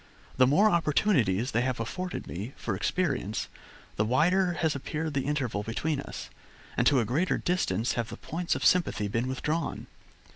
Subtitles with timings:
[0.37, 3.47] The more opportunities they have afforded me for experience,
[3.97, 6.31] the wider has appeared the interval between us,
[6.75, 9.85] and to a greater distance have the points of sympathy been withdrawn.